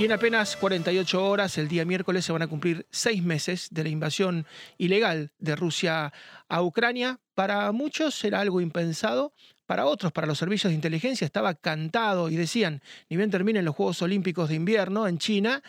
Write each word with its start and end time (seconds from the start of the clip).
Y 0.00 0.06
en 0.06 0.12
apenas 0.12 0.56
48 0.56 1.28
horas, 1.28 1.58
el 1.58 1.68
día 1.68 1.84
miércoles, 1.84 2.24
se 2.24 2.32
van 2.32 2.40
a 2.40 2.46
cumplir 2.46 2.86
seis 2.90 3.22
meses 3.22 3.68
de 3.70 3.82
la 3.82 3.90
invasión 3.90 4.46
ilegal 4.78 5.30
de 5.38 5.54
Rusia 5.54 6.10
a 6.48 6.62
Ucrania. 6.62 7.20
Para 7.34 7.70
muchos 7.72 8.24
era 8.24 8.40
algo 8.40 8.62
impensado, 8.62 9.34
para 9.66 9.84
otros, 9.84 10.10
para 10.10 10.26
los 10.26 10.38
servicios 10.38 10.70
de 10.70 10.76
inteligencia, 10.76 11.26
estaba 11.26 11.52
cantado 11.52 12.30
y 12.30 12.36
decían, 12.36 12.80
ni 13.10 13.18
bien 13.18 13.30
terminen 13.30 13.66
los 13.66 13.74
Juegos 13.74 14.00
Olímpicos 14.00 14.48
de 14.48 14.54
invierno 14.54 15.06
en 15.06 15.18
China, 15.18 15.62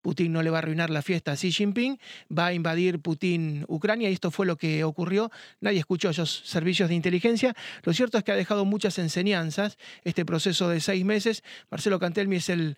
Putin 0.00 0.32
no 0.32 0.44
le 0.44 0.50
va 0.50 0.58
a 0.58 0.60
arruinar 0.60 0.90
la 0.90 1.02
fiesta 1.02 1.32
a 1.32 1.34
Xi 1.34 1.50
Jinping, 1.50 1.98
va 2.30 2.46
a 2.46 2.52
invadir 2.52 3.00
Putin 3.00 3.64
Ucrania 3.66 4.08
y 4.08 4.12
esto 4.12 4.30
fue 4.30 4.46
lo 4.46 4.56
que 4.56 4.84
ocurrió. 4.84 5.32
Nadie 5.60 5.80
escuchó 5.80 6.10
esos 6.10 6.42
servicios 6.44 6.88
de 6.88 6.94
inteligencia. 6.94 7.56
Lo 7.82 7.92
cierto 7.92 8.16
es 8.16 8.22
que 8.22 8.30
ha 8.30 8.36
dejado 8.36 8.64
muchas 8.64 9.00
enseñanzas 9.00 9.76
este 10.04 10.24
proceso 10.24 10.68
de 10.68 10.80
seis 10.80 11.04
meses. 11.04 11.42
Marcelo 11.68 11.98
Cantelmi 11.98 12.36
es 12.36 12.48
el 12.50 12.76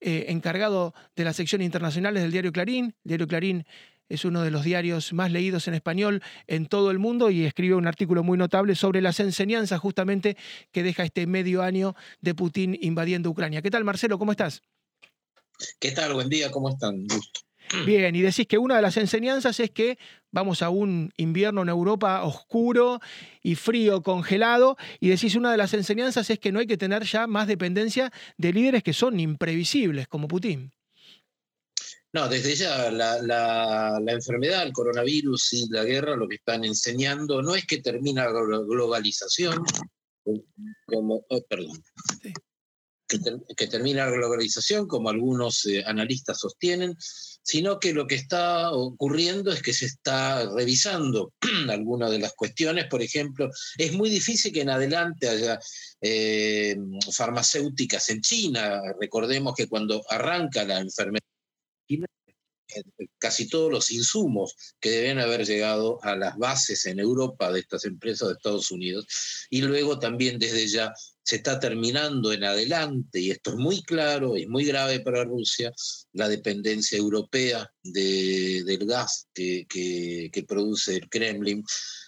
eh, 0.00 0.26
encargado 0.28 0.94
de 1.16 1.24
la 1.24 1.32
sección 1.32 1.62
internacionales 1.62 2.22
del 2.22 2.32
diario 2.32 2.52
Clarín. 2.52 2.94
El 3.04 3.08
diario 3.08 3.26
Clarín 3.26 3.66
es 4.08 4.24
uno 4.24 4.42
de 4.42 4.50
los 4.50 4.64
diarios 4.64 5.12
más 5.12 5.30
leídos 5.30 5.68
en 5.68 5.74
español 5.74 6.22
en 6.46 6.66
todo 6.66 6.90
el 6.90 6.98
mundo 6.98 7.30
y 7.30 7.44
escribe 7.44 7.74
un 7.74 7.86
artículo 7.86 8.22
muy 8.22 8.38
notable 8.38 8.74
sobre 8.74 9.02
las 9.02 9.20
enseñanzas 9.20 9.80
justamente 9.80 10.36
que 10.72 10.82
deja 10.82 11.04
este 11.04 11.26
medio 11.26 11.62
año 11.62 11.94
de 12.20 12.34
Putin 12.34 12.78
invadiendo 12.80 13.30
Ucrania. 13.30 13.62
¿Qué 13.62 13.70
tal, 13.70 13.84
Marcelo? 13.84 14.18
¿Cómo 14.18 14.32
estás? 14.32 14.62
¿Qué 15.78 15.90
tal? 15.90 16.14
Buen 16.14 16.28
día, 16.28 16.50
¿cómo 16.50 16.70
están? 16.70 17.06
Bien, 17.86 18.14
y 18.14 18.22
decís 18.22 18.46
que 18.46 18.58
una 18.58 18.76
de 18.76 18.82
las 18.82 18.96
enseñanzas 18.96 19.60
es 19.60 19.70
que 19.70 19.98
vamos 20.30 20.62
a 20.62 20.70
un 20.70 21.12
invierno 21.16 21.62
en 21.62 21.68
Europa 21.68 22.22
oscuro 22.22 23.00
y 23.42 23.54
frío, 23.54 24.02
congelado, 24.02 24.76
y 25.00 25.08
decís 25.08 25.34
una 25.34 25.50
de 25.50 25.56
las 25.56 25.74
enseñanzas 25.74 26.30
es 26.30 26.38
que 26.38 26.52
no 26.52 26.60
hay 26.60 26.66
que 26.66 26.76
tener 26.76 27.04
ya 27.04 27.26
más 27.26 27.46
dependencia 27.46 28.12
de 28.36 28.52
líderes 28.52 28.82
que 28.82 28.92
son 28.92 29.20
imprevisibles, 29.20 30.08
como 30.08 30.28
Putin. 30.28 30.72
No, 32.12 32.26
desde 32.26 32.54
ya 32.54 32.90
la, 32.90 34.00
enfermedad, 34.06 34.62
el 34.62 34.72
coronavirus 34.72 35.52
y 35.52 35.68
la 35.68 35.84
guerra 35.84 36.16
lo 36.16 36.26
que 36.26 36.36
están 36.36 36.64
enseñando 36.64 37.42
no 37.42 37.54
es 37.54 37.66
que 37.66 37.82
termina 37.82 38.24
la 38.24 38.60
globalización, 38.60 39.62
como, 40.86 41.24
oh, 41.28 41.42
perdón, 41.48 41.82
que, 43.08 43.66
termina 43.66 44.04
la 44.04 44.10
globalización, 44.10 44.86
como 44.86 45.08
algunos 45.08 45.64
eh, 45.66 45.82
analistas 45.86 46.40
sostienen, 46.40 46.96
sino 47.42 47.80
que 47.80 47.92
lo 47.92 48.06
que 48.06 48.16
está 48.16 48.72
ocurriendo 48.72 49.50
es 49.50 49.62
que 49.62 49.72
se 49.72 49.86
está 49.86 50.48
revisando 50.50 51.32
algunas 51.70 52.10
de 52.10 52.18
las 52.18 52.34
cuestiones. 52.34 52.86
Por 52.86 53.02
ejemplo, 53.02 53.50
es 53.78 53.92
muy 53.92 54.10
difícil 54.10 54.52
que 54.52 54.60
en 54.60 54.70
adelante 54.70 55.28
haya 55.28 55.58
eh, 56.00 56.76
farmacéuticas 57.10 58.10
en 58.10 58.20
China. 58.20 58.82
Recordemos 59.00 59.54
que 59.54 59.66
cuando 59.66 60.04
arranca 60.10 60.64
la 60.64 60.78
enfermedad 60.78 61.24
casi 63.18 63.48
todos 63.48 63.70
los 63.70 63.90
insumos 63.90 64.54
que 64.80 64.90
deben 64.90 65.18
haber 65.18 65.46
llegado 65.46 65.98
a 66.02 66.16
las 66.16 66.36
bases 66.36 66.86
en 66.86 66.98
Europa 66.98 67.50
de 67.50 67.60
estas 67.60 67.84
empresas 67.84 68.28
de 68.28 68.34
Estados 68.34 68.70
Unidos 68.70 69.06
y 69.50 69.62
luego 69.62 69.98
también 69.98 70.38
desde 70.38 70.66
ya 70.68 70.92
se 71.28 71.36
está 71.36 71.60
terminando 71.60 72.32
en 72.32 72.42
adelante, 72.42 73.20
y 73.20 73.30
esto 73.30 73.50
es 73.50 73.56
muy 73.56 73.82
claro 73.82 74.34
y 74.38 74.46
muy 74.46 74.64
grave 74.64 75.00
para 75.00 75.24
Rusia, 75.24 75.70
la 76.14 76.26
dependencia 76.26 76.96
europea 76.96 77.70
del 77.82 78.86
gas 78.86 79.28
que, 79.34 79.66
produce 80.48 80.96
el 80.96 81.08
Kremlin. 81.10 81.62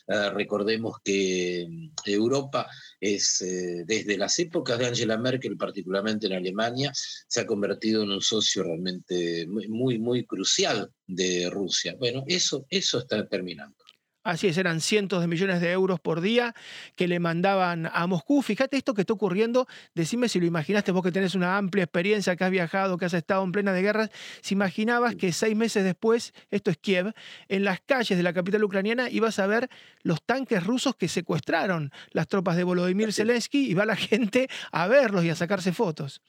Ah, 0.09 0.31
recordemos 0.35 0.97
que 1.05 1.67
mm, 1.69 1.91
Europa 2.07 2.67
es, 2.99 3.43
eh, 3.43 3.85
desde 3.87 4.17
las 4.17 4.39
épocas 4.39 4.79
de 4.79 4.87
Angela 4.87 5.19
Merkel, 5.19 5.59
particularmente 5.59 6.27
en 6.27 6.33
Alemania, 6.33 6.91
se 6.95 7.41
ha 7.43 7.47
convertido 7.47 8.05
en 8.05 8.13
un 8.13 8.23
socio 8.23 8.63
realmente 8.63 9.47
muy, 9.47 9.69
muy, 9.69 9.99
muy 9.99 10.25
crucial 10.25 10.91
de 11.07 11.51
Rusia. 11.51 11.95
Bueno, 11.99 12.25
eso, 12.27 12.65
eso 12.71 13.01
está 13.01 13.29
terminando. 13.29 13.77
Así 14.23 14.49
es, 14.49 14.59
eran 14.59 14.83
cientos 14.83 15.23
de 15.23 15.27
millones 15.27 15.63
de 15.63 15.73
euros 15.73 15.99
por 15.99 16.21
día 16.21 16.55
que 16.95 17.09
le 17.09 17.19
mandaban 17.19 17.89
a 17.91 18.07
Moscú. 18.07 18.43
Fíjate 18.43 18.77
esto 18.77 18.93
que 18.93 19.01
está 19.01 19.15
ocurriendo, 19.15 19.67
decime 19.95 20.29
si 20.29 20.39
lo 20.39 20.45
imaginaste, 20.45 20.93
vos 20.93 21.03
que 21.03 21.11
tenés 21.11 21.35
una 21.35 21.57
amplia 21.57 21.85
experiencia, 21.85 22.37
que 22.37 22.45
has 22.45 22.51
viajado, 22.51 22.99
que 22.99 23.07
has 23.07 23.15
estado 23.15 23.43
en 23.45 23.53
plena 23.53 23.73
de 23.73 23.81
guerras, 23.81 24.11
si 24.43 24.53
imaginabas 24.53 25.15
que 25.15 25.33
seis 25.33 25.57
meses 25.57 25.85
después, 25.85 26.35
esto 26.51 26.71
es 26.71 26.77
Kiev, 26.77 27.15
en 27.49 27.65
las 27.65 27.81
calles 27.81 28.19
de 28.19 28.23
la 28.23 28.35
capital 28.35 28.63
ucraniana 28.63 29.09
ibas 29.09 29.39
a 29.39 29.47
ver 29.47 29.71
los 30.03 30.23
tanques 30.23 30.63
rusos 30.65 30.97
que 30.97 31.09
secuestraron 31.09 31.91
las 32.11 32.29
tropas 32.29 32.59
de 32.59 32.65
Volodymyr 32.65 33.15
Zelensky 33.15 33.71
y 33.71 33.75
va 33.75 33.87
la 33.87 33.97
gente 33.97 34.49
a 34.71 34.87
verlos 34.87 35.25
y 35.25 35.31
a 35.31 35.35
sacarse 35.35 35.73
fotos. 35.73 36.21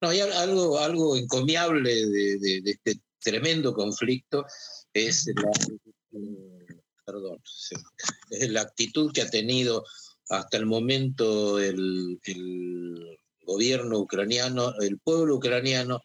No, 0.00 0.08
hay 0.08 0.20
algo, 0.20 0.78
algo 0.78 1.16
encomiable 1.16 2.06
de, 2.06 2.38
de 2.38 2.70
este 2.70 3.00
tremendo 3.18 3.74
conflicto 3.74 4.46
es 4.94 5.26
la 5.34 5.50
perdón, 7.04 7.42
es 8.30 8.50
la 8.50 8.62
actitud 8.62 9.12
que 9.12 9.22
ha 9.22 9.30
tenido 9.30 9.84
hasta 10.28 10.56
el 10.56 10.66
momento 10.66 11.58
el, 11.58 12.18
gobierno 13.42 13.98
ucraniano, 13.98 14.74
el 14.80 15.00
pueblo 15.00 15.34
ucraniano, 15.36 16.02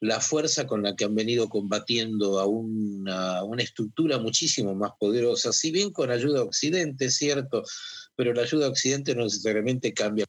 la 0.00 0.18
fuerza 0.18 0.66
con 0.66 0.82
la 0.82 0.96
que 0.96 1.04
han 1.04 1.14
venido 1.14 1.46
combatiendo 1.46 2.38
a 2.38 2.46
una, 2.46 3.62
estructura 3.62 4.18
muchísimo 4.18 4.74
más 4.74 4.92
poderosa, 4.98 5.52
si 5.52 5.70
bien 5.70 5.92
con 5.92 6.10
ayuda 6.10 6.40
a 6.40 6.44
Occidente, 6.44 7.10
cierto, 7.10 7.64
pero 8.14 8.32
la 8.32 8.42
ayuda 8.42 8.66
a 8.66 8.70
Occidente 8.70 9.14
no 9.14 9.24
necesariamente 9.24 9.92
cambia 9.92 10.24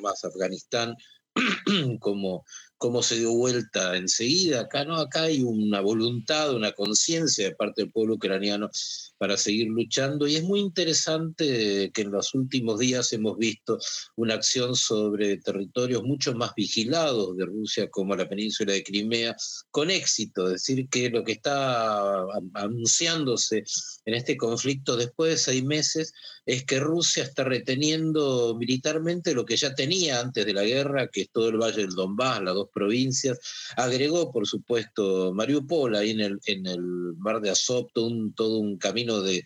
más 0.00 0.24
Afganistán 0.24 0.94
como 1.98 2.44
cómo 2.80 3.02
se 3.02 3.18
dio 3.18 3.32
vuelta 3.32 3.94
enseguida. 3.94 4.62
Acá 4.62 4.86
no, 4.86 4.96
acá 4.96 5.24
hay 5.24 5.42
una 5.42 5.82
voluntad, 5.82 6.54
una 6.54 6.72
conciencia 6.72 7.44
de 7.44 7.54
parte 7.54 7.82
del 7.82 7.92
pueblo 7.92 8.14
ucraniano 8.14 8.70
para 9.18 9.36
seguir 9.36 9.68
luchando 9.68 10.26
y 10.26 10.36
es 10.36 10.44
muy 10.44 10.60
interesante 10.60 11.90
que 11.92 12.00
en 12.00 12.10
los 12.10 12.34
últimos 12.34 12.78
días 12.78 13.12
hemos 13.12 13.36
visto 13.36 13.78
una 14.16 14.32
acción 14.32 14.74
sobre 14.74 15.36
territorios 15.36 16.02
mucho 16.04 16.34
más 16.34 16.54
vigilados 16.54 17.36
de 17.36 17.44
Rusia 17.44 17.90
como 17.90 18.16
la 18.16 18.26
península 18.26 18.72
de 18.72 18.82
Crimea 18.82 19.36
con 19.70 19.90
éxito, 19.90 20.46
es 20.46 20.52
decir, 20.54 20.88
que 20.88 21.10
lo 21.10 21.22
que 21.22 21.32
está 21.32 22.24
anunciándose 22.54 23.62
en 24.06 24.14
este 24.14 24.38
conflicto 24.38 24.96
después 24.96 25.32
de 25.32 25.36
seis 25.36 25.64
meses 25.64 26.14
es 26.46 26.64
que 26.64 26.80
Rusia 26.80 27.24
está 27.24 27.44
reteniendo 27.44 28.56
militarmente 28.58 29.34
lo 29.34 29.44
que 29.44 29.58
ya 29.58 29.74
tenía 29.74 30.20
antes 30.20 30.46
de 30.46 30.54
la 30.54 30.64
guerra, 30.64 31.08
que 31.08 31.22
es 31.22 31.30
todo 31.30 31.50
el 31.50 31.58
Valle 31.58 31.82
del 31.82 31.94
Donbass, 31.94 32.42
las 32.42 32.54
dos 32.54 32.69
provincias. 32.72 33.38
Agregó, 33.76 34.30
por 34.32 34.46
supuesto, 34.46 35.32
Mariupol 35.34 35.94
ahí 35.94 36.10
en 36.10 36.20
el, 36.20 36.38
en 36.46 36.66
el 36.66 36.80
mar 37.18 37.40
de 37.40 37.50
Azov, 37.50 37.88
todo 37.92 38.06
un, 38.06 38.34
todo 38.34 38.58
un 38.58 38.78
camino 38.78 39.20
de, 39.22 39.44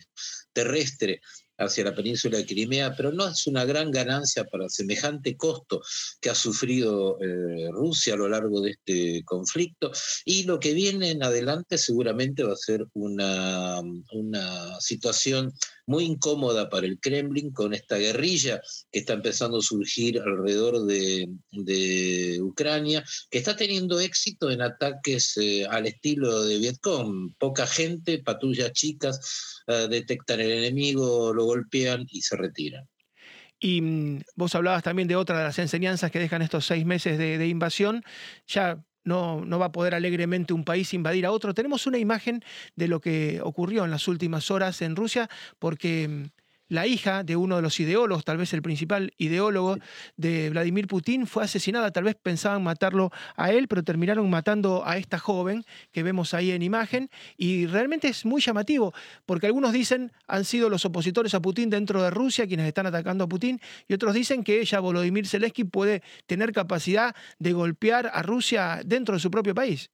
terrestre 0.55 1.21
hacia 1.57 1.85
la 1.85 1.95
península 1.95 2.37
de 2.37 2.45
Crimea, 2.45 2.95
pero 2.95 3.11
no 3.11 3.27
es 3.27 3.47
una 3.47 3.65
gran 3.65 3.91
ganancia 3.91 4.43
para 4.45 4.69
semejante 4.69 5.35
costo 5.35 5.81
que 6.19 6.29
ha 6.29 6.35
sufrido 6.35 7.17
eh, 7.21 7.69
Rusia 7.71 8.13
a 8.13 8.17
lo 8.17 8.27
largo 8.27 8.61
de 8.61 8.71
este 8.71 9.23
conflicto. 9.23 9.91
Y 10.25 10.43
lo 10.43 10.59
que 10.59 10.73
viene 10.73 11.11
en 11.11 11.23
adelante 11.23 11.77
seguramente 11.77 12.43
va 12.43 12.53
a 12.53 12.57
ser 12.57 12.85
una, 12.93 13.81
una 14.11 14.79
situación 14.79 15.53
muy 15.87 16.05
incómoda 16.05 16.69
para 16.69 16.87
el 16.87 16.99
Kremlin 16.99 17.51
con 17.51 17.73
esta 17.73 17.97
guerrilla 17.97 18.61
que 18.91 18.99
está 18.99 19.13
empezando 19.13 19.59
a 19.59 19.61
surgir 19.61 20.19
alrededor 20.19 20.85
de, 20.85 21.27
Ucrania, 22.41 23.03
que 23.29 23.37
está 23.37 23.55
teniendo 23.55 23.99
éxito 23.99 24.49
en 24.49 24.61
ataques 24.61 25.37
eh, 25.37 25.65
al 25.65 25.85
estilo 25.87 26.43
de 26.43 26.57
Vietcong. 26.57 27.33
Poca 27.37 27.67
gente, 27.67 28.19
patrullas 28.19 28.71
chicas, 28.71 29.63
eh, 29.67 29.87
detectan 29.89 30.39
el 30.39 30.51
enemigo, 30.51 31.33
lo 31.33 31.44
golpean 31.45 32.05
y 32.09 32.21
se 32.21 32.35
retiran. 32.35 32.87
Y 33.59 33.81
mm, 33.81 34.21
vos 34.35 34.53
hablabas 34.55 34.83
también 34.83 35.07
de 35.07 35.15
otra 35.15 35.37
de 35.37 35.43
las 35.45 35.59
enseñanzas 35.59 36.11
que 36.11 36.19
dejan 36.19 36.41
estos 36.41 36.65
seis 36.65 36.85
meses 36.85 37.17
de, 37.17 37.37
de 37.37 37.47
invasión. 37.47 38.03
Ya 38.47 38.83
no, 39.05 39.45
no 39.45 39.59
va 39.59 39.67
a 39.67 39.71
poder 39.71 39.95
alegremente 39.95 40.53
un 40.53 40.65
país 40.65 40.93
invadir 40.93 41.25
a 41.25 41.31
otro. 41.31 41.53
Tenemos 41.53 41.87
una 41.87 41.97
imagen 41.97 42.43
de 42.75 42.87
lo 42.87 42.99
que 42.99 43.39
ocurrió 43.41 43.85
en 43.85 43.91
las 43.91 44.07
últimas 44.07 44.51
horas 44.51 44.81
en 44.81 44.95
Rusia, 44.95 45.29
porque 45.59 46.07
mm, 46.07 46.25
la 46.67 46.87
hija 46.87 47.23
de 47.23 47.35
uno 47.35 47.55
de 47.55 47.61
los 47.61 47.79
ideólogos, 47.79 48.25
tal 48.25 48.37
vez 48.37 48.53
el 48.53 48.61
principal 48.61 49.13
ideólogo 49.17 49.77
de 50.17 50.49
Vladimir 50.49 50.87
Putin, 50.87 51.27
fue 51.27 51.43
asesinada. 51.43 51.91
Tal 51.91 52.03
vez 52.03 52.15
pensaban 52.15 52.63
matarlo 52.63 53.11
a 53.35 53.51
él, 53.51 53.67
pero 53.67 53.83
terminaron 53.83 54.29
matando 54.29 54.83
a 54.85 54.97
esta 54.97 55.19
joven 55.19 55.63
que 55.91 56.03
vemos 56.03 56.33
ahí 56.33 56.51
en 56.51 56.61
imagen. 56.61 57.09
Y 57.37 57.67
realmente 57.67 58.07
es 58.07 58.25
muy 58.25 58.41
llamativo, 58.41 58.93
porque 59.25 59.47
algunos 59.47 59.73
dicen 59.73 60.11
han 60.27 60.45
sido 60.45 60.69
los 60.69 60.85
opositores 60.85 61.33
a 61.33 61.41
Putin 61.41 61.69
dentro 61.69 62.01
de 62.01 62.09
Rusia 62.09 62.47
quienes 62.47 62.67
están 62.67 62.87
atacando 62.87 63.25
a 63.25 63.27
Putin, 63.27 63.59
y 63.87 63.93
otros 63.93 64.13
dicen 64.13 64.43
que 64.43 64.59
ella, 64.59 64.79
Volodymyr 64.79 65.27
Zelensky, 65.27 65.63
puede 65.63 66.01
tener 66.25 66.51
capacidad 66.51 67.15
de 67.39 67.53
golpear 67.53 68.09
a 68.13 68.21
Rusia 68.21 68.81
dentro 68.85 69.15
de 69.15 69.19
su 69.19 69.31
propio 69.31 69.53
país. 69.53 69.91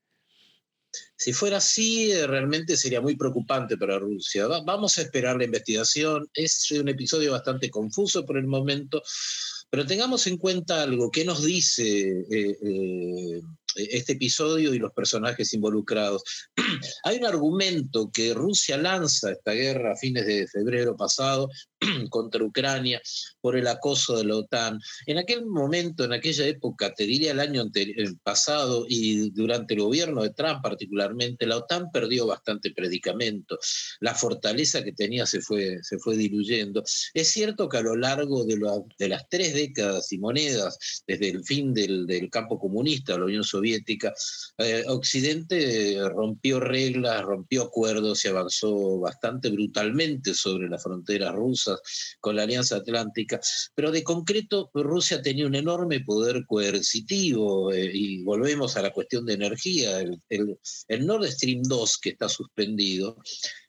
Si 1.16 1.34
fuera 1.34 1.58
así, 1.58 2.12
eh, 2.12 2.28
realmente 2.28 2.76
sería 2.76 3.02
muy 3.02 3.16
preocupante 3.16 3.78
para 3.78 4.00
Rusia. 4.00 4.48
vamos 4.48 4.98
a 4.98 5.02
esperar 5.02 5.38
la 5.38 5.46
investigación. 5.46 6.28
Es 6.34 6.70
un 6.72 6.90
episodio 6.90 7.32
bastante 7.32 7.70
confuso 7.70 8.26
por 8.26 8.38
el 8.38 8.48
momento, 8.48 9.02
Pero 9.70 9.86
tengamos 9.86 10.28
en 10.28 10.38
cuenta 10.38 10.84
algo 10.84 11.10
que 11.10 11.24
nos 11.24 11.44
dice 11.46 12.26
este 13.76 14.14
episodio 14.14 14.74
y 14.74 14.80
los 14.80 14.92
personajes 14.92 15.54
involucrados. 15.54 16.24
Hay 17.06 17.18
un 17.18 17.26
argumento 17.26 18.12
que 18.12 18.34
Rusia 18.34 18.78
lanza 18.78 19.32
esta 19.32 19.54
guerra 19.54 19.94
a 19.94 19.98
fines 19.98 20.26
de 20.26 20.48
febrero 20.48 20.96
pasado 20.96 21.50
contra 22.10 22.44
Ucrania 22.44 23.02
por 23.42 23.58
el 23.58 23.68
acoso 23.68 24.18
de 24.18 24.26
la 24.26 24.36
OTAN. 24.36 24.80
En 25.06 25.18
aquel 25.18 25.46
momento, 25.46 26.04
en 26.04 26.14
aquella 26.14 26.46
época, 26.48 26.94
te 26.94 27.06
diría 27.06 27.32
el 27.32 27.40
año 27.40 27.66
pasado 28.24 28.86
y 28.88 29.32
durante 29.32 29.74
el 29.74 29.82
gobierno 29.82 30.24
de 30.24 30.32
Trump 30.32 30.62
particularmente, 30.62 31.46
la 31.46 31.58
OTAN 31.58 31.92
perdió 31.92 32.28
bastante 32.28 32.72
predicamento. 32.72 33.58
La 34.00 34.14
fortaleza 34.14 34.84
que 34.84 34.94
tenía 34.94 35.26
se 35.26 35.42
fue, 35.42 35.80
se 35.82 35.98
fue 35.98 36.16
diluyendo. 36.16 36.84
Es 37.14 37.30
cierto 37.30 37.68
que 37.68 37.78
a 37.78 37.82
lo 37.82 37.96
largo 37.96 38.46
de, 38.46 38.60
de 38.98 39.10
las 39.10 39.28
tres 39.30 39.54
décadas 39.54 40.12
y 40.12 40.20
monedas, 40.20 41.04
desde 41.08 41.30
el 41.30 41.44
fin 41.44 41.74
del, 41.74 42.06
del 42.06 42.30
campo 42.30 42.60
comunista, 42.60 43.18
la 43.18 43.26
Unión 43.26 43.44
Soviética, 43.44 44.14
eh, 44.58 44.84
Occidente 44.88 45.98
rompió 46.10 46.60
reglas, 46.60 47.24
rompió 47.24 47.64
acuerdos 47.64 48.24
y 48.26 48.28
avanzó 48.28 49.00
bastante 49.00 49.50
brutalmente 49.50 50.34
sobre 50.34 50.70
las 50.70 50.84
fronteras 50.84 51.34
con 52.20 52.36
la 52.36 52.44
Alianza 52.44 52.78
Atlántica, 52.78 53.40
pero 53.76 53.92
de 53.92 54.04
concreto 54.04 54.70
Rusia 54.74 55.22
tenía 55.22 55.48
un 55.48 55.56
enorme 55.56 56.02
poder 56.02 56.46
coercitivo 56.46 57.72
eh, 57.72 57.92
y 57.94 58.24
volvemos 58.24 58.78
a 58.78 58.82
la 58.82 58.92
cuestión 58.92 59.26
de 59.26 59.34
energía. 59.34 60.00
El, 60.00 60.58
el, 60.88 61.06
Nord 61.06 61.26
Stream 61.28 61.62
2 61.64 61.98
que 61.98 62.10
está 62.10 62.30
suspendido 62.30 63.18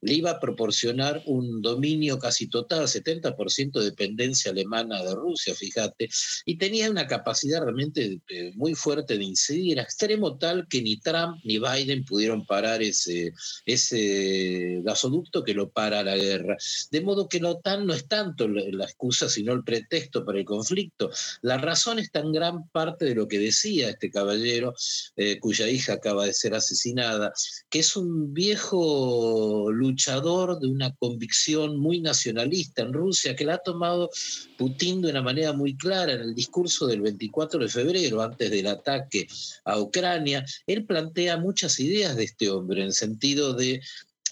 le 0.01 0.15
iba 0.15 0.31
a 0.31 0.41
proporcionar 0.41 1.23
un 1.27 1.63
dominio 1.63 2.19
casi 2.19 2.49
total, 2.49 2.87
70% 2.87 3.79
de 3.79 3.85
dependencia 3.85 4.51
alemana 4.51 5.03
de 5.03 5.15
Rusia, 5.15 5.55
fíjate, 5.55 6.09
y 6.45 6.59
tenía 6.59 6.91
una 6.91 7.07
capacidad 7.07 7.63
realmente 7.63 8.21
eh, 8.29 8.53
muy 8.55 8.75
fuerte 8.75 9.17
de 9.17 9.25
incidir, 9.25 9.79
a 9.79 9.83
extremo 9.83 10.39
tal 10.39 10.67
que 10.69 10.83
ni 10.83 10.99
Trump 10.99 11.39
ni 11.45 11.59
Biden 11.59 12.05
pudieron 12.05 12.45
parar 12.47 12.83
ese, 12.83 13.33
ese 13.67 14.81
gasoducto 14.83 15.45
que 15.45 15.55
lo 15.55 15.71
para 15.71 16.03
la 16.03 16.17
guerra. 16.17 16.57
De 16.91 17.01
modo 17.01 17.29
que 17.29 17.41
la 17.41 17.51
OTAN 17.51 17.87
no 17.87 17.92
es 17.93 18.06
tanto 18.06 18.49
la 18.49 18.85
excusa, 18.85 19.29
sino 19.29 19.53
el 19.53 19.65
pretexto 19.65 20.25
para 20.25 20.39
el 20.39 20.44
conflicto. 20.44 21.11
La 21.43 21.59
razón 21.59 21.99
está 21.99 22.21
en 22.21 22.33
gran 22.33 22.69
parte 22.69 23.05
de 23.05 23.15
lo 23.15 23.29
que 23.29 23.39
decía 23.39 23.91
este 23.91 24.11
caballero, 24.11 24.75
eh, 25.17 25.39
cuya 25.41 25.69
hija 25.69 25.94
acaba 25.94 26.27
de 26.27 26.35
ser 26.35 26.55
asesinada, 26.55 27.33
que 27.71 27.81
es 27.81 27.97
un 27.97 28.33
viejo 28.33 29.71
luchador 29.71 30.59
de 30.61 30.69
una 30.69 30.94
convicción 30.94 31.79
muy 31.79 32.00
nacionalista 32.00 32.83
en 32.83 32.93
Rusia, 32.93 33.37
que 33.37 33.44
la 33.44 33.55
ha 33.55 33.59
tomado 33.59 34.11
Putin 34.56 35.03
de 35.03 35.11
una 35.11 35.23
manera 35.23 35.53
muy 35.53 35.77
clara 35.77 36.12
en 36.12 36.21
el 36.21 36.35
discurso 36.35 36.87
del 36.87 37.00
24 37.00 37.61
de 37.61 37.69
febrero, 37.69 38.23
antes 38.23 38.50
del 38.50 38.67
ataque 38.67 39.27
a 39.65 39.79
Ucrania. 39.79 40.44
Él 40.67 40.85
plantea 40.85 41.37
muchas 41.37 41.79
ideas 41.81 42.17
de 42.17 42.25
este 42.25 42.50
hombre 42.50 42.83
en 42.83 42.93
sentido 42.93 43.55
de 43.55 43.81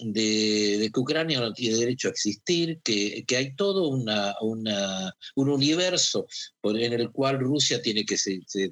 de, 0.03 0.91
que 0.93 1.01
Ucrania 1.01 1.41
no 1.41 1.53
tiene 1.53 1.77
derecho 1.77 2.09
a 2.09 2.13
existir, 2.13 2.81
que, 2.83 3.25
que 3.27 3.37
hay 3.37 3.55
todo 3.55 3.89
una, 3.89 4.35
una, 4.41 5.15
un 5.35 5.49
universo 5.49 6.27
en 6.63 6.93
el 6.93 7.11
cual 7.11 7.39
Rusia 7.41 7.81
tiene 7.81 8.05
que 8.05 8.17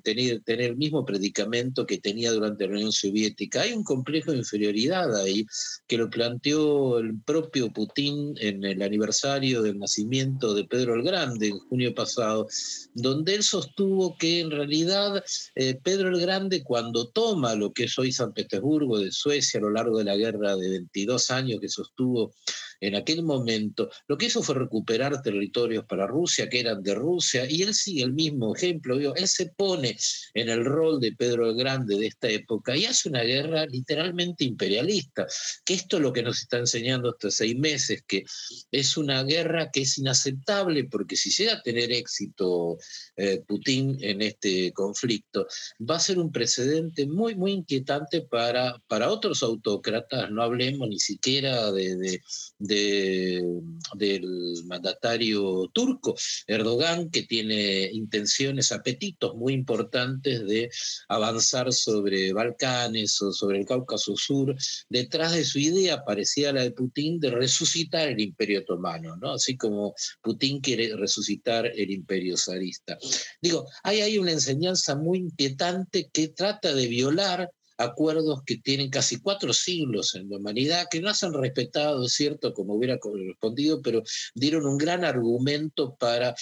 tener, 0.02 0.42
tener 0.42 0.70
el 0.70 0.76
mismo 0.76 1.04
predicamento 1.04 1.86
que 1.86 1.98
tenía 1.98 2.32
durante 2.32 2.66
la 2.66 2.74
Unión 2.74 2.92
Soviética. 2.92 3.62
Hay 3.62 3.72
un 3.72 3.84
complejo 3.84 4.32
de 4.32 4.38
inferioridad 4.38 5.14
ahí 5.16 5.46
que 5.86 5.96
lo 5.96 6.10
planteó 6.10 6.98
el 6.98 7.18
propio 7.22 7.72
Putin 7.72 8.34
en 8.40 8.64
el 8.64 8.82
aniversario 8.82 9.62
del 9.62 9.78
nacimiento 9.78 10.54
de 10.54 10.64
Pedro 10.64 10.94
el 10.94 11.02
Grande 11.02 11.48
en 11.48 11.58
junio 11.58 11.94
pasado, 11.94 12.46
donde 12.94 13.36
él 13.36 13.42
sostuvo 13.42 14.16
que 14.18 14.40
en 14.40 14.50
realidad 14.50 15.22
eh, 15.54 15.78
Pedro 15.82 16.08
el 16.08 16.20
Grande 16.20 16.62
cuando 16.62 17.08
toma 17.08 17.54
lo 17.54 17.72
que 17.72 17.84
es 17.84 17.98
hoy 17.98 18.12
San 18.12 18.32
Petersburgo 18.32 18.98
de 18.98 19.12
Suecia 19.12 19.58
a 19.58 19.62
lo 19.62 19.70
largo 19.70 19.98
de 19.98 20.04
la 20.04 20.16
guerra 20.16 20.56
de 20.56 20.68
22 20.68 21.17
años 21.30 21.60
que 21.60 21.68
sostuvo 21.68 22.32
en 22.80 22.94
aquel 22.94 23.22
momento, 23.22 23.90
lo 24.06 24.16
que 24.16 24.26
hizo 24.26 24.42
fue 24.42 24.54
recuperar 24.54 25.20
territorios 25.22 25.84
para 25.84 26.06
Rusia 26.06 26.48
que 26.48 26.60
eran 26.60 26.82
de 26.82 26.94
Rusia, 26.94 27.46
y 27.48 27.62
él 27.62 27.74
sigue 27.74 28.04
el 28.04 28.12
mismo 28.12 28.54
ejemplo, 28.54 28.96
él 28.98 29.28
se 29.28 29.46
pone 29.46 29.96
en 30.34 30.48
el 30.48 30.64
rol 30.64 31.00
de 31.00 31.12
Pedro 31.12 31.48
el 31.50 31.56
Grande 31.56 31.96
de 31.96 32.06
esta 32.06 32.28
época 32.28 32.76
y 32.76 32.84
hace 32.84 33.08
una 33.08 33.22
guerra 33.22 33.66
literalmente 33.66 34.44
imperialista, 34.44 35.26
que 35.64 35.74
esto 35.74 35.96
es 35.96 36.02
lo 36.02 36.12
que 36.12 36.22
nos 36.22 36.40
está 36.40 36.58
enseñando 36.58 37.10
estos 37.10 37.34
seis 37.34 37.56
meses, 37.56 38.02
que 38.06 38.24
es 38.70 38.96
una 38.96 39.22
guerra 39.24 39.70
que 39.70 39.82
es 39.82 39.98
inaceptable 39.98 40.84
porque 40.84 41.16
si 41.16 41.30
llega 41.30 41.54
a 41.54 41.62
tener 41.62 41.90
éxito 41.92 42.78
eh, 43.16 43.42
Putin 43.46 43.96
en 44.00 44.22
este 44.22 44.72
conflicto, 44.72 45.46
va 45.78 45.96
a 45.96 46.00
ser 46.00 46.18
un 46.18 46.30
precedente 46.30 47.06
muy, 47.06 47.34
muy 47.34 47.52
inquietante 47.52 48.22
para, 48.22 48.80
para 48.86 49.10
otros 49.10 49.42
autócratas, 49.42 50.30
no 50.30 50.42
hablemos 50.42 50.88
ni 50.88 50.98
siquiera 50.98 51.72
de 51.72 52.20
del 52.68 54.64
mandatario 54.66 55.68
turco, 55.72 56.14
Erdogan, 56.46 57.10
que 57.10 57.22
tiene 57.22 57.90
intenciones, 57.92 58.70
apetitos 58.70 59.34
muy 59.34 59.54
importantes 59.54 60.46
de 60.46 60.70
avanzar 61.08 61.72
sobre 61.72 62.32
Balcanes 62.32 63.20
o 63.22 63.32
sobre 63.32 63.58
el 63.58 63.66
Cáucaso 63.66 64.14
Sur. 64.16 64.54
Detrás 64.88 65.32
de 65.32 65.44
su 65.44 65.58
idea 65.58 66.04
parecía 66.04 66.52
la 66.52 66.62
de 66.62 66.70
Putin 66.70 67.18
de 67.18 67.30
resucitar 67.30 68.08
el 68.08 68.20
imperio 68.20 68.60
otomano, 68.60 69.16
¿no? 69.16 69.32
así 69.32 69.56
como 69.56 69.94
Putin 70.22 70.60
quiere 70.60 70.94
resucitar 70.96 71.66
el 71.66 71.90
imperio 71.90 72.36
zarista. 72.36 72.98
Digo, 73.40 73.66
hay 73.82 74.00
ahí 74.00 74.18
una 74.18 74.32
enseñanza 74.32 74.94
muy 74.94 75.18
inquietante 75.18 76.10
que 76.12 76.28
trata 76.28 76.74
de 76.74 76.86
violar 76.86 77.50
acuerdos 77.78 78.42
que 78.44 78.58
tienen 78.58 78.90
casi 78.90 79.20
cuatro 79.20 79.52
siglos 79.52 80.14
en 80.14 80.28
la 80.28 80.36
humanidad, 80.36 80.86
que 80.90 81.00
no 81.00 81.14
se 81.14 81.26
han 81.26 81.32
respetado, 81.32 82.04
es 82.04 82.12
cierto, 82.12 82.52
como 82.52 82.74
hubiera 82.74 82.98
correspondido, 82.98 83.80
pero 83.80 84.02
dieron 84.34 84.66
un 84.66 84.76
gran 84.76 85.04
argumento 85.04 85.94
para, 85.94 86.34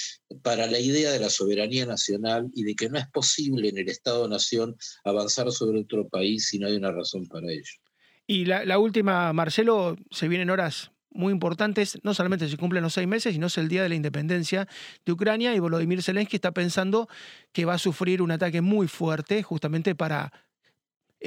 para 0.42 0.66
la 0.66 0.80
idea 0.80 1.12
de 1.12 1.20
la 1.20 1.30
soberanía 1.30 1.86
nacional 1.86 2.50
y 2.54 2.64
de 2.64 2.74
que 2.74 2.88
no 2.88 2.98
es 2.98 3.06
posible 3.08 3.68
en 3.68 3.78
el 3.78 3.88
Estado-nación 3.88 4.76
avanzar 5.04 5.52
sobre 5.52 5.80
otro 5.80 6.08
país 6.08 6.48
si 6.48 6.58
no 6.58 6.66
hay 6.66 6.76
una 6.76 6.90
razón 6.90 7.26
para 7.26 7.52
ello. 7.52 7.72
Y 8.26 8.46
la, 8.46 8.64
la 8.64 8.78
última, 8.78 9.32
Marcelo, 9.32 9.96
se 10.10 10.28
vienen 10.28 10.50
horas 10.50 10.90
muy 11.16 11.32
importantes, 11.32 11.98
no 12.02 12.14
solamente 12.14 12.48
se 12.48 12.56
cumplen 12.56 12.82
los 12.82 12.94
seis 12.94 13.08
meses, 13.08 13.32
sino 13.32 13.46
es 13.46 13.58
el 13.58 13.68
día 13.68 13.82
de 13.82 13.88
la 13.88 13.94
independencia 13.94 14.68
de 15.04 15.12
Ucrania 15.12 15.54
y 15.54 15.58
Volodymyr 15.58 16.02
Zelensky 16.02 16.36
está 16.36 16.52
pensando 16.52 17.08
que 17.52 17.64
va 17.64 17.74
a 17.74 17.78
sufrir 17.78 18.22
un 18.22 18.30
ataque 18.30 18.60
muy 18.60 18.86
fuerte 18.86 19.42
justamente 19.42 19.94
para 19.94 20.32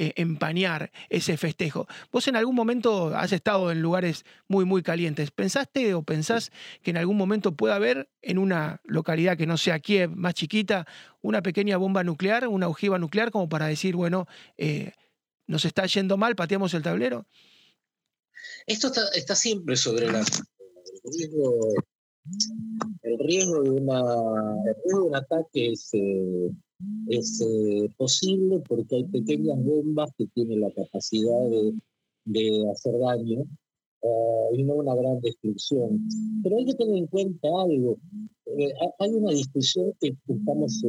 eh, 0.02 0.14
empañar 0.16 0.92
ese 1.10 1.36
festejo. 1.36 1.86
Vos 2.10 2.26
en 2.26 2.34
algún 2.34 2.54
momento 2.54 3.14
has 3.14 3.32
estado 3.32 3.70
en 3.70 3.82
lugares 3.82 4.24
muy, 4.48 4.64
muy 4.64 4.82
calientes. 4.82 5.30
¿Pensaste 5.30 5.92
o 5.92 6.02
pensás 6.02 6.52
que 6.82 6.92
en 6.92 6.96
algún 6.96 7.18
momento 7.18 7.54
pueda 7.54 7.74
haber 7.74 8.08
en 8.22 8.38
una 8.38 8.80
localidad 8.84 9.36
que 9.36 9.46
no 9.46 9.58
sea 9.58 9.78
Kiev, 9.78 10.16
más 10.16 10.32
chiquita, 10.32 10.86
una 11.20 11.42
pequeña 11.42 11.76
bomba 11.76 12.02
nuclear, 12.02 12.48
una 12.48 12.66
ojiva 12.66 12.98
nuclear, 12.98 13.30
como 13.30 13.50
para 13.50 13.66
decir, 13.66 13.94
bueno, 13.94 14.26
eh, 14.56 14.92
nos 15.46 15.66
está 15.66 15.84
yendo 15.84 16.16
mal, 16.16 16.34
pateamos 16.34 16.72
el 16.72 16.80
tablero? 16.82 17.26
Esto 18.66 18.90
está, 19.12 19.34
siempre 19.34 19.76
sobre 19.76 20.10
la... 20.10 20.24
el 23.02 23.18
riesgo, 23.18 23.62
de, 23.62 23.70
una, 23.70 24.02
un 24.02 25.14
ataque 25.14 25.72
es... 25.72 25.90
Eh, 25.92 26.50
es 27.08 27.40
eh, 27.40 27.90
posible 27.96 28.62
porque 28.68 28.96
hay 28.96 29.04
pequeñas 29.04 29.62
bombas 29.62 30.10
que 30.16 30.26
tienen 30.28 30.60
la 30.60 30.72
capacidad 30.72 31.48
de, 31.50 31.74
de 32.24 32.70
hacer 32.70 32.98
daño 32.98 33.42
eh, 34.02 34.56
y 34.56 34.62
no 34.62 34.74
una 34.74 34.94
gran 34.94 35.20
destrucción. 35.20 36.08
Pero 36.42 36.56
hay 36.56 36.64
que 36.66 36.74
tener 36.74 36.96
en 36.96 37.06
cuenta 37.06 37.48
algo. 37.48 37.98
Eh, 38.46 38.72
hay 38.98 39.10
una 39.10 39.32
discusión 39.32 39.92
que 40.00 40.16
estamos 40.26 40.82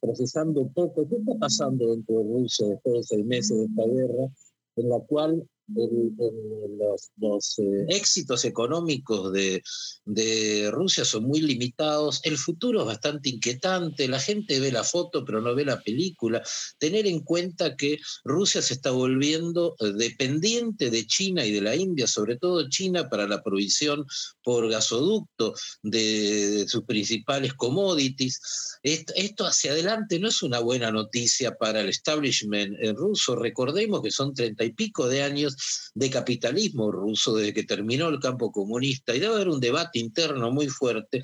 procesando 0.00 0.68
poco. 0.68 1.06
¿Qué 1.08 1.16
está 1.16 1.34
pasando 1.38 1.92
dentro 1.92 2.18
de 2.18 2.24
Rusia 2.24 2.68
después 2.68 2.94
de 2.94 3.02
seis 3.02 3.26
meses 3.26 3.58
de 3.58 3.64
esta 3.64 3.86
guerra? 3.86 4.28
En 4.76 4.88
la 4.88 5.00
cual 5.00 5.48
los, 5.68 7.58
eh, 7.58 7.86
éxitos 7.88 8.44
económicos 8.44 9.32
de, 9.32 9.62
de, 10.04 10.70
Rusia 10.70 11.04
son 11.04 11.24
muy 11.24 11.40
limitados, 11.40 12.20
el 12.24 12.36
futuro 12.36 12.80
es 12.80 12.86
bastante 12.86 13.30
inquietante, 13.30 14.08
la 14.08 14.20
gente 14.20 14.60
ve 14.60 14.70
la 14.70 14.84
foto 14.84 15.24
pero 15.24 15.40
no 15.40 15.54
ve 15.54 15.64
la 15.64 15.80
película, 15.80 16.42
tener 16.78 17.06
en 17.06 17.20
cuenta 17.20 17.76
que 17.76 17.98
Rusia 18.24 18.60
se 18.60 18.74
está 18.74 18.90
volviendo 18.90 19.74
eh, 19.80 19.92
dependiente 19.92 20.90
de 20.90 21.06
China 21.06 21.46
y 21.46 21.52
de 21.52 21.62
la 21.62 21.74
India, 21.76 22.06
sobre 22.06 22.36
todo 22.36 22.68
China 22.68 23.08
para 23.08 23.26
la 23.26 23.42
provisión 23.42 24.04
por 24.42 24.68
gasoducto 24.68 25.54
de, 25.82 26.66
sus 26.68 26.84
principales 26.84 27.54
commodities. 27.54 28.40
Esto, 28.82 29.46
hacia 29.46 29.72
adelante 29.72 30.18
no 30.18 30.28
es 30.28 30.42
una 30.42 30.58
buena 30.58 30.90
noticia 30.90 31.54
para 31.54 31.80
el 31.80 31.88
establishment 31.88 32.76
ruso, 32.96 33.36
recordemos 33.36 34.02
que 34.02 34.10
son 34.10 34.34
treinta 34.34 34.64
y 34.64 34.72
pico 34.72 35.08
de 35.08 35.22
años 35.22 35.53
de 35.94 36.10
capitalismo 36.10 36.90
ruso 36.90 37.34
desde 37.34 37.54
que 37.54 37.64
terminó 37.64 38.08
el 38.08 38.20
campo 38.20 38.52
comunista 38.52 39.14
y 39.14 39.20
debe 39.20 39.34
haber 39.34 39.48
un 39.48 39.60
debate 39.60 39.98
interno 39.98 40.50
muy 40.50 40.68
fuerte 40.68 41.22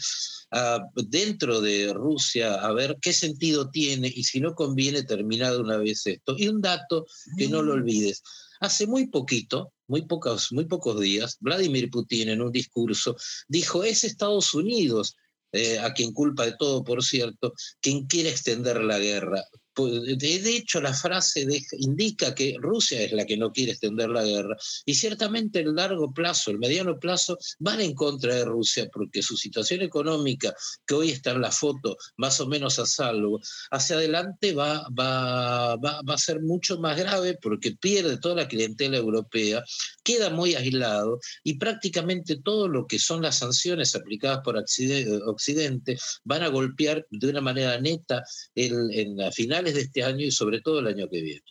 uh, 0.52 1.02
dentro 1.06 1.60
de 1.60 1.92
Rusia 1.92 2.54
a 2.54 2.72
ver 2.72 2.99
qué 3.00 3.12
sentido 3.12 3.70
tiene 3.70 4.12
y 4.14 4.25
si 4.25 4.40
no 4.40 4.54
conviene 4.54 5.02
terminar 5.02 5.52
de 5.52 5.58
una 5.58 5.76
vez 5.76 6.06
esto. 6.06 6.34
Y 6.37 6.49
un 6.49 6.60
dato 6.60 7.06
que 7.37 7.49
no 7.49 7.62
lo 7.62 7.72
olvides. 7.75 8.22
Hace 8.60 8.87
muy 8.87 9.06
poquito, 9.06 9.72
muy 9.87 10.02
pocos, 10.02 10.52
muy 10.52 10.66
pocos 10.66 11.00
días, 11.00 11.38
Vladimir 11.40 11.90
Putin 11.90 12.28
en 12.28 12.42
un 12.42 12.52
discurso 12.52 13.16
dijo, 13.49 13.84
es 13.84 14.04
Estados 14.04 14.52
Unidos 14.54 15.16
eh, 15.52 15.78
a 15.80 15.92
quien 15.92 16.12
culpa 16.12 16.44
de 16.44 16.54
todo, 16.56 16.84
por 16.84 17.02
cierto, 17.02 17.52
quien 17.80 18.06
quiere 18.06 18.30
extender 18.30 18.82
la 18.84 18.99
guerra. 18.99 19.42
De 19.87 20.56
hecho, 20.56 20.80
la 20.80 20.94
frase 20.94 21.46
indica 21.78 22.34
que 22.34 22.56
Rusia 22.58 23.02
es 23.02 23.12
la 23.12 23.25
que 23.25 23.37
no 23.37 23.52
quiere 23.52 23.72
extender 23.72 24.08
la 24.10 24.25
guerra 24.25 24.56
y 24.84 24.94
ciertamente 24.94 25.60
el 25.60 25.75
largo 25.75 26.12
plazo, 26.12 26.50
el 26.50 26.58
mediano 26.58 26.99
plazo, 26.99 27.38
van 27.58 27.80
en 27.80 27.94
contra 27.94 28.34
de 28.34 28.44
Rusia 28.44 28.88
porque 28.92 29.22
su 29.22 29.37
situación 29.37 29.82
económica, 29.82 30.54
que 30.87 30.94
hoy 30.94 31.10
está 31.10 31.32
en 31.32 31.40
la 31.40 31.50
foto 31.50 31.96
más 32.16 32.40
o 32.40 32.46
menos 32.46 32.78
a 32.78 32.87
salvo, 32.87 33.40
hacia 33.70 33.96
adelante 33.96 34.52
va, 34.52 34.87
va, 34.99 35.76
va, 35.76 36.00
va 36.02 36.14
a 36.14 36.18
ser 36.18 36.40
mucho 36.40 36.78
más 36.78 36.99
grave 36.99 37.38
porque 37.40 37.72
pierde 37.72 38.18
toda 38.18 38.34
la 38.37 38.49
clientela 38.49 38.96
europea, 38.96 39.62
queda 40.02 40.30
muy 40.30 40.54
aislado 40.54 41.20
y 41.44 41.54
prácticamente 41.54 42.40
todo 42.42 42.68
lo 42.68 42.87
que 42.87 42.99
son 42.99 43.22
las 43.22 43.38
sanciones 43.38 43.94
aplicadas 43.94 44.40
por 44.44 44.56
Occidente 44.56 45.99
van 46.25 46.42
a 46.42 46.49
golpear 46.49 47.06
de 47.10 47.28
una 47.28 47.40
manera 47.40 47.80
neta 47.80 48.22
en 48.54 49.16
la 49.16 49.30
de 49.75 49.83
este 49.83 50.03
año 50.03 50.25
y 50.25 50.31
sobre 50.31 50.61
todo 50.61 50.81
el 50.81 50.87
año 50.87 51.09
que 51.09 51.21
viene. 51.21 51.43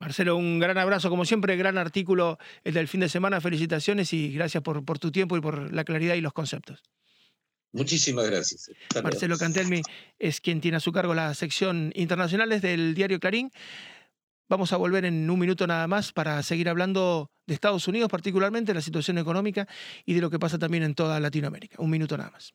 Marcelo, 0.00 0.36
un 0.36 0.60
gran 0.60 0.78
abrazo, 0.78 1.10
como 1.10 1.24
siempre, 1.24 1.56
gran 1.56 1.76
artículo 1.76 2.38
el 2.62 2.74
del 2.74 2.86
fin 2.86 3.00
de 3.00 3.08
semana, 3.08 3.40
felicitaciones 3.40 4.12
y 4.12 4.32
gracias 4.32 4.62
por, 4.62 4.84
por 4.84 4.98
tu 4.98 5.10
tiempo 5.10 5.36
y 5.36 5.40
por 5.40 5.72
la 5.74 5.84
claridad 5.84 6.14
y 6.14 6.20
los 6.20 6.32
conceptos. 6.32 6.82
Muchísimas 7.72 8.26
gracias. 8.30 8.70
Marcelo 9.02 9.36
Cantelmi 9.36 9.82
es 10.18 10.40
quien 10.40 10.60
tiene 10.60 10.78
a 10.78 10.80
su 10.80 10.92
cargo 10.92 11.14
la 11.14 11.34
sección 11.34 11.92
internacionales 11.94 12.62
del 12.62 12.94
diario 12.94 13.20
Clarín. 13.20 13.50
Vamos 14.48 14.72
a 14.72 14.78
volver 14.78 15.04
en 15.04 15.28
un 15.28 15.38
minuto 15.38 15.66
nada 15.66 15.86
más 15.86 16.12
para 16.12 16.42
seguir 16.42 16.70
hablando 16.70 17.30
de 17.46 17.54
Estados 17.54 17.86
Unidos, 17.86 18.08
particularmente 18.08 18.72
la 18.72 18.80
situación 18.80 19.18
económica 19.18 19.68
y 20.06 20.14
de 20.14 20.22
lo 20.22 20.30
que 20.30 20.38
pasa 20.38 20.58
también 20.58 20.82
en 20.82 20.94
toda 20.94 21.20
Latinoamérica. 21.20 21.76
Un 21.78 21.90
minuto 21.90 22.16
nada 22.16 22.30
más. 22.30 22.54